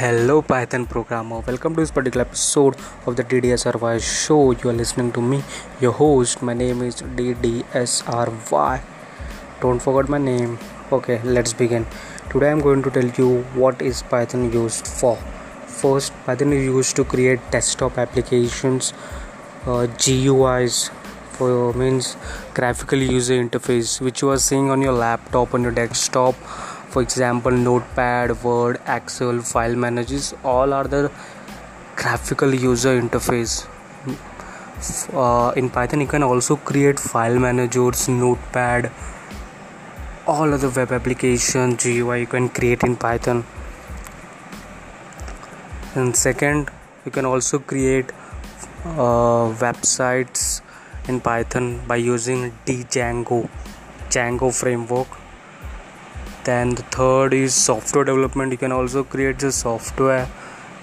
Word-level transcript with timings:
Hello 0.00 0.40
Python 0.40 0.86
programmer, 0.86 1.40
welcome 1.40 1.74
to 1.74 1.82
this 1.82 1.90
particular 1.90 2.24
episode 2.24 2.74
of 3.04 3.16
the 3.16 3.22
DDSRY 3.22 4.00
show. 4.00 4.52
You 4.52 4.70
are 4.70 4.72
listening 4.72 5.12
to 5.12 5.20
me, 5.20 5.42
your 5.78 5.92
host. 5.92 6.40
My 6.42 6.54
name 6.54 6.80
is 6.80 7.02
DDSRY. 7.02 8.80
Don't 9.60 9.78
forget 9.78 10.08
my 10.08 10.16
name. 10.16 10.58
Okay, 10.90 11.20
let's 11.22 11.52
begin. 11.52 11.86
Today 12.30 12.50
I'm 12.50 12.60
going 12.60 12.82
to 12.84 12.90
tell 12.90 13.10
you 13.18 13.42
what 13.52 13.82
is 13.82 14.00
Python 14.00 14.50
used 14.50 14.86
for. 14.86 15.16
First, 15.66 16.14
Python 16.24 16.54
is 16.54 16.64
used 16.64 16.96
to 16.96 17.04
create 17.04 17.38
desktop 17.50 17.98
applications, 17.98 18.94
uh, 19.66 19.86
GUIs 19.98 20.88
for 21.32 21.74
means 21.74 22.16
graphical 22.54 22.98
user 22.98 23.34
interface, 23.34 24.00
which 24.00 24.22
you 24.22 24.30
are 24.30 24.38
seeing 24.38 24.70
on 24.70 24.80
your 24.80 24.94
laptop 24.94 25.52
on 25.52 25.62
your 25.62 25.72
desktop 25.72 26.34
for 26.92 27.02
example 27.02 27.52
notepad 27.66 28.32
word 28.42 28.80
excel 28.94 29.40
file 29.50 29.76
managers 29.84 30.34
all 30.52 30.72
are 30.72 30.88
the 30.94 31.10
graphical 31.96 32.54
user 32.54 33.00
interface. 33.00 33.66
Uh, 35.12 35.52
in 35.56 35.68
python 35.68 36.00
you 36.00 36.06
can 36.06 36.22
also 36.22 36.56
create 36.56 36.98
file 36.98 37.38
managers 37.38 38.08
notepad 38.08 38.90
all 40.26 40.54
other 40.54 40.70
web 40.70 40.90
application 40.98 41.76
gui 41.76 42.20
you 42.20 42.26
can 42.26 42.48
create 42.48 42.82
in 42.82 42.96
python. 42.96 43.44
And 45.94 46.16
second 46.16 46.70
you 47.04 47.10
can 47.10 47.24
also 47.26 47.58
create 47.58 48.10
uh, 48.84 49.46
websites 49.64 50.62
in 51.08 51.20
python 51.20 51.82
by 51.86 51.96
using 51.96 52.52
django 52.66 53.48
django 54.08 54.54
framework 54.60 55.08
then 56.44 56.74
the 56.74 56.82
third 56.82 57.34
is 57.34 57.54
software 57.54 58.04
development. 58.04 58.52
You 58.52 58.58
can 58.58 58.72
also 58.72 59.04
create 59.04 59.38
the 59.38 59.52
software 59.52 60.26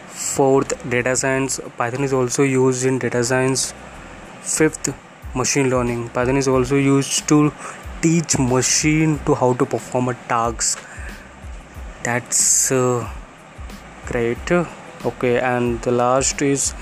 fourth 0.07 0.89
data 0.89 1.15
science. 1.15 1.59
Python 1.77 2.03
is 2.03 2.13
also 2.13 2.43
used 2.43 2.85
in 2.85 2.99
data 2.99 3.23
science. 3.23 3.73
Fifth 4.41 4.93
machine 5.35 5.69
learning. 5.69 6.09
Python 6.09 6.37
is 6.37 6.47
also 6.47 6.75
used 6.75 7.27
to 7.29 7.51
teach 8.01 8.37
machine 8.37 9.19
to 9.25 9.35
how 9.35 9.53
to 9.53 9.65
perform 9.65 10.09
a 10.09 10.13
task. 10.27 10.83
That's 12.03 12.71
uh, 12.71 13.09
great. 14.05 14.51
Okay 15.05 15.39
and 15.39 15.81
the 15.81 15.91
last 15.91 16.41
is 16.41 16.73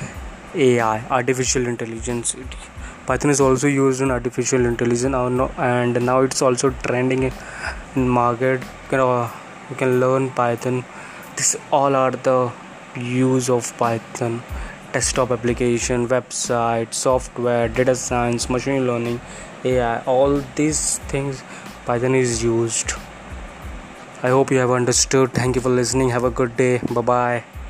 ai 0.56 1.04
artificial 1.10 1.68
intelligence. 1.68 2.36
Python 3.06 3.30
is 3.30 3.42
also 3.42 3.68
used 3.68 4.02
in 4.02 4.12
artificial 4.12 4.66
intelligence. 4.66 5.16
And 5.58 6.06
now 6.06 6.22
it's 6.22 6.42
also 6.42 6.70
trending 6.72 7.24
in 7.24 7.34
market 7.96 8.62
you 8.62 8.90
can, 8.90 9.30
you 9.70 9.76
can 9.76 10.00
learn 10.00 10.30
python. 10.32 10.84
This 11.36 11.56
all 11.72 11.96
are 11.96 12.12
the 12.12 12.52
use 12.96 13.50
of 13.50 13.76
python. 13.78 14.44
Desktop 14.94 15.32
application 15.32 16.08
website 16.08 16.94
software 16.94 17.68
data 17.68 17.96
science 17.96 18.50
machine 18.50 18.88
learning 18.88 19.20
ai 19.66 20.02
all 20.06 20.42
these 20.56 21.00
things 21.10 21.44
python 21.86 22.16
is 22.16 22.44
used. 22.44 22.94
I 24.24 24.30
hope 24.30 24.52
you 24.52 24.58
have 24.58 24.72
understood. 24.72 25.34
Thank 25.34 25.56
you 25.56 25.62
for 25.62 25.70
listening. 25.70 26.10
Have 26.10 26.24
a 26.24 26.32
good 26.32 26.56
day. 26.56 26.80
Bye 26.94 27.02
bye 27.02 27.65